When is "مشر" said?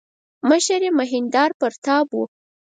0.49-0.79